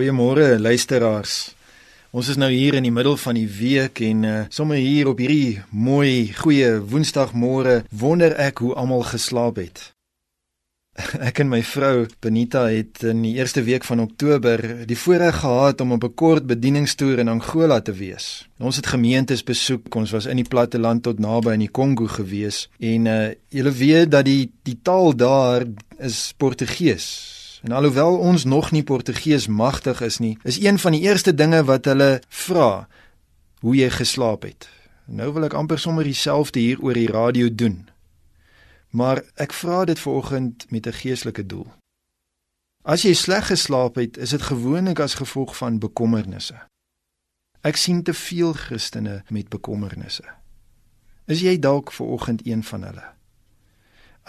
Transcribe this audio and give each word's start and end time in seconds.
Goeiemôre 0.00 0.56
luisteraars. 0.58 1.52
Ons 2.16 2.30
is 2.32 2.38
nou 2.40 2.48
hier 2.48 2.72
in 2.78 2.86
die 2.86 2.92
middel 2.94 3.18
van 3.20 3.36
die 3.36 3.48
week 3.52 4.00
en 4.00 4.22
uh, 4.24 4.36
sommer 4.48 4.78
hier 4.80 5.10
op 5.10 5.18
hierdie 5.20 5.60
mooi 5.76 6.30
goeie 6.38 6.70
Woensdagmôre 6.88 7.82
wonder 7.92 8.32
ek 8.40 8.62
hoe 8.64 8.70
almal 8.80 9.04
geslaap 9.10 9.58
het. 9.60 9.82
Ek 11.28 11.42
en 11.44 11.50
my 11.52 11.60
vrou 11.68 12.06
Benita 12.24 12.62
het 12.72 13.04
in 13.10 13.20
die 13.26 13.34
eerste 13.36 13.60
week 13.66 13.84
van 13.84 14.00
Oktober 14.06 14.62
die 14.88 14.96
voorreg 14.96 15.42
gehad 15.42 15.84
om 15.84 15.92
op 15.98 16.06
'n 16.08 16.14
kort 16.14 16.48
bedieningstoer 16.48 17.20
in 17.20 17.28
Angola 17.28 17.82
te 17.84 17.92
wees. 17.92 18.48
Ons 18.56 18.80
het 18.80 18.88
gemeentes 18.94 19.44
besoek. 19.44 19.94
Ons 19.94 20.16
was 20.16 20.24
in 20.24 20.40
die 20.40 20.48
platte 20.48 20.80
land 20.80 21.02
tot 21.02 21.20
naby 21.20 21.52
aan 21.52 21.66
die 21.66 21.74
Kongo 21.80 22.06
gewees 22.06 22.70
en 22.78 23.04
uh, 23.06 23.28
julle 23.52 23.72
weet 23.72 24.10
dat 24.16 24.24
die 24.24 24.48
die 24.64 24.78
taal 24.82 25.12
daar 25.12 25.68
is 25.98 26.32
Portugees. 26.38 27.39
En 27.60 27.72
alhoewel 27.72 28.18
ons 28.18 28.44
nog 28.44 28.70
nie 28.70 28.82
Portugees 28.82 29.46
magtig 29.46 30.00
is 30.00 30.18
nie, 30.18 30.38
is 30.42 30.60
een 30.60 30.78
van 30.78 30.92
die 30.92 31.00
eerste 31.00 31.34
dinge 31.34 31.64
wat 31.64 31.84
hulle 31.84 32.22
vra 32.28 32.88
hoe 33.60 33.74
jy 33.76 33.90
geslaap 33.90 34.42
het. 34.48 34.68
Nou 35.04 35.32
wil 35.32 35.44
ek 35.44 35.56
amper 35.58 35.78
sommer 35.78 36.04
dieselfde 36.04 36.60
hier 36.60 36.80
oor 36.80 36.96
die 36.96 37.10
radio 37.10 37.50
doen. 37.52 37.88
Maar 38.90 39.22
ek 39.34 39.52
vra 39.52 39.84
dit 39.84 39.98
vanoggend 39.98 40.70
met 40.70 40.86
'n 40.86 40.92
geestelike 40.92 41.46
doel. 41.46 41.66
As 42.82 43.02
jy 43.02 43.12
sleg 43.14 43.46
geslaap 43.46 43.94
het, 43.94 44.16
is 44.16 44.30
dit 44.30 44.42
gewoonlik 44.42 44.98
as 44.98 45.14
gevolg 45.14 45.56
van 45.56 45.78
bekommernisse. 45.78 46.56
Ek 47.60 47.76
sien 47.76 48.02
te 48.02 48.14
veel 48.14 48.52
Christene 48.52 49.22
met 49.28 49.48
bekommernisse. 49.48 50.24
Is 51.26 51.40
jy 51.40 51.58
dalk 51.58 51.92
vanoggend 51.92 52.46
een 52.46 52.64
van 52.64 52.82
hulle? 52.82 53.19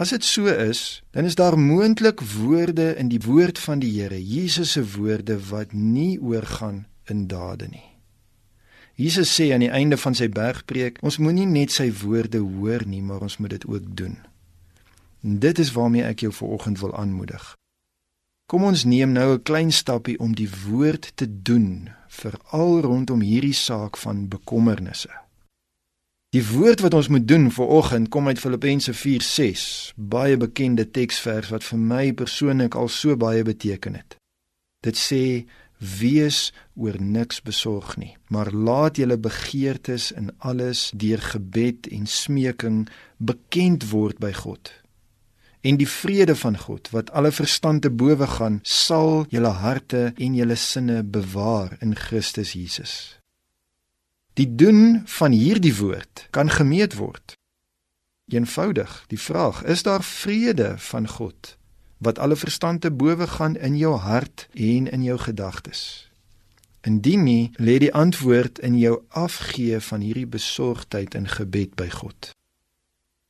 As 0.02 0.10
dit 0.10 0.24
so 0.26 0.50
is, 0.50 1.04
dan 1.14 1.28
is 1.30 1.36
daar 1.38 1.60
moontlik 1.60 2.22
woorde 2.22 2.96
in 2.98 3.12
die 3.12 3.22
woord 3.22 3.60
van 3.60 3.84
die 3.84 3.92
Here, 4.00 4.18
Jesus 4.18 4.72
se 4.72 4.82
woorde 4.96 5.36
wat 5.52 5.76
nie 5.78 6.18
oorgaan 6.18 6.88
in 7.06 7.28
dade 7.28 7.68
nie. 7.70 7.86
Jesus 8.98 9.30
sê 9.30 9.52
aan 9.54 9.62
die 9.62 9.70
einde 9.70 10.00
van 10.02 10.18
sy 10.18 10.26
bergpreek, 10.30 10.98
ons 11.06 11.20
moenie 11.22 11.46
net 11.46 11.74
sy 11.76 11.92
woorde 12.02 12.42
hoor 12.42 12.88
nie, 12.90 13.04
maar 13.06 13.22
ons 13.22 13.38
moet 13.38 13.54
dit 13.54 13.68
ook 13.70 13.94
doen. 13.98 14.18
En 15.22 15.38
dit 15.40 15.62
is 15.62 15.74
waarmee 15.78 16.10
ek 16.10 16.26
jou 16.26 16.34
vanoggend 16.34 16.82
wil 16.82 16.98
aanmoedig. 16.98 17.54
Kom 18.50 18.66
ons 18.66 18.84
neem 18.90 19.14
nou 19.14 19.38
'n 19.38 19.44
klein 19.44 19.72
stappie 19.72 20.20
om 20.20 20.34
die 20.36 20.50
woord 20.66 21.12
te 21.16 21.30
doen, 21.30 21.90
veral 22.08 22.82
rondom 22.82 23.22
hierdie 23.22 23.54
saak 23.54 23.98
van 23.98 24.28
bekommernisse. 24.28 25.14
Die 26.32 26.46
woord 26.48 26.80
wat 26.80 26.94
ons 26.96 27.10
moet 27.12 27.26
doen 27.28 27.50
vir 27.52 27.68
oggend 27.68 28.08
kom 28.08 28.30
uit 28.32 28.40
Filippense 28.40 28.94
4:6, 28.96 29.64
baie 29.96 30.38
bekende 30.40 30.86
teksvers 30.88 31.50
wat 31.52 31.64
vir 31.64 31.80
my 31.80 32.14
persoonlik 32.14 32.76
al 32.76 32.88
so 32.88 33.18
baie 33.20 33.44
beteken 33.44 33.96
het. 34.00 34.16
Dit 34.80 34.96
sê: 34.96 35.46
"Wees 36.00 36.54
oor 36.76 37.02
niks 37.02 37.42
besorg 37.42 37.98
nie, 37.98 38.16
maar 38.30 38.52
laat 38.52 38.96
julle 38.96 39.18
begeertes 39.18 40.12
in 40.12 40.32
alles 40.38 40.92
deur 40.96 41.22
gebed 41.22 41.88
en 41.88 42.08
smeking 42.08 42.88
bekend 43.18 43.90
word 43.92 44.20
by 44.20 44.32
God." 44.32 44.72
En 45.62 45.78
die 45.78 45.88
vrede 45.88 46.36
van 46.36 46.58
God 46.58 46.90
wat 46.90 47.12
alle 47.12 47.32
verstand 47.32 47.82
te 47.82 47.90
bowe 47.90 48.28
gaan, 48.28 48.60
sal 48.64 49.26
julle 49.30 49.52
harte 49.52 50.14
en 50.18 50.36
julle 50.36 50.56
sinne 50.56 51.04
bewaar 51.04 51.78
in 51.82 51.96
Christus 51.96 52.54
Jesus. 52.54 53.21
Die 54.42 54.56
doen 54.56 55.02
van 55.06 55.32
hierdie 55.32 55.76
woord 55.78 56.28
kan 56.34 56.50
gemeet 56.50 56.96
word. 56.98 57.36
Eenvoudig, 58.34 59.04
die 59.08 59.20
vraag, 59.20 59.60
is 59.64 59.84
daar 59.84 60.04
vrede 60.04 60.74
van 60.78 61.08
God 61.08 61.58
wat 61.98 62.18
alle 62.20 62.36
verstand 62.36 62.82
te 62.82 62.90
bowe 62.92 63.28
gaan 63.28 63.56
in 63.56 63.78
jou 63.78 63.94
hart 64.02 64.48
en 64.54 64.88
in 64.90 65.04
jou 65.04 65.20
gedagtes? 65.22 66.10
Indien 66.82 67.24
nie, 67.24 67.52
lê 67.62 67.78
die 67.78 67.94
antwoord 67.94 68.58
in 68.66 68.80
jou 68.82 69.04
afgee 69.10 69.80
van 69.80 70.02
hierdie 70.02 70.26
besorgdheid 70.26 71.14
in 71.14 71.30
gebed 71.30 71.76
by 71.78 71.90
God. 71.94 72.34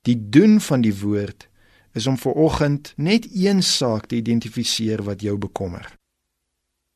Die 0.08 0.30
doen 0.30 0.62
van 0.64 0.81
die 0.81 0.96
woord 1.02 1.50
is 1.91 2.08
om 2.08 2.16
vir 2.16 2.40
oggend 2.40 2.94
net 2.96 3.28
een 3.35 3.59
saak 3.64 4.08
te 4.08 4.16
identifiseer 4.16 5.03
wat 5.03 5.28
jou 5.28 5.35
bekommer. 5.38 5.91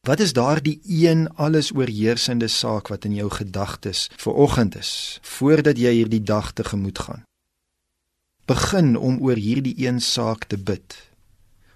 Wat 0.05 0.19
is 0.19 0.33
daardie 0.33 0.79
een 0.85 1.33
alles 1.33 1.71
oorheersende 1.73 2.47
saak 2.47 2.88
wat 2.88 3.05
in 3.05 3.13
jou 3.17 3.29
gedagtes 3.29 4.09
vir 4.21 4.33
oggend 4.33 4.75
is 4.77 5.19
voordat 5.21 5.79
jy 5.81 5.93
hierdie 5.95 6.21
dag 6.21 6.51
te 6.53 6.63
gemoed 6.63 6.99
gaan? 6.99 7.23
Begin 8.45 8.94
om 8.97 9.17
oor 9.17 9.41
hierdie 9.41 9.73
een 9.88 9.97
saak 10.01 10.45
te 10.45 10.57
bid. 10.61 10.94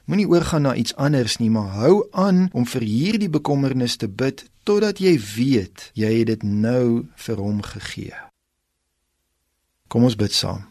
Moenie 0.05 0.27
oorgaan 0.29 0.61
na 0.61 0.75
iets 0.75 0.93
anders 0.95 1.39
nie, 1.41 1.49
maar 1.49 1.73
hou 1.81 2.05
aan 2.11 2.49
om 2.53 2.69
vir 2.69 2.85
hierdie 2.85 3.29
bekommernis 3.33 3.97
te 3.97 4.07
bid 4.07 4.45
totdat 4.63 5.01
jy 5.01 5.17
weet 5.17 5.89
jy 5.97 6.13
het 6.19 6.29
dit 6.29 6.43
nou 6.45 7.09
vir 7.15 7.41
hom 7.41 7.65
gegee. 7.65 8.13
Kom 9.87 10.05
ons 10.05 10.15
bid 10.15 10.37
saam. 10.37 10.69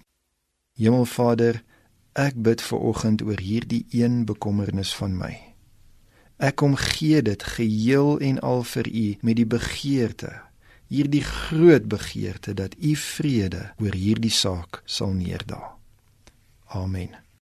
Hemelvader, 0.78 1.64
ek 2.14 2.38
bid 2.38 2.62
vir 2.62 2.78
oggend 2.78 3.26
oor 3.26 3.42
hierdie 3.42 3.82
een 3.90 4.22
bekommernis 4.30 4.94
van 4.94 5.18
my. 5.18 5.47
Ek 6.38 6.60
kom 6.62 6.76
gee 6.78 7.22
dit 7.22 7.42
geheel 7.42 8.18
en 8.22 8.38
al 8.46 8.62
vir 8.62 8.86
u 8.86 9.06
met 9.26 9.36
die 9.40 9.46
begeerte, 9.46 10.30
hierdie 10.86 11.24
groot 11.26 11.88
begeerte 11.90 12.54
dat 12.54 12.78
u 12.78 12.94
vrede 12.96 13.72
oor 13.82 13.94
hierdie 13.94 14.32
saak 14.32 14.82
sal 14.86 15.10
neerdaal. 15.18 15.74
Amen. 16.78 17.27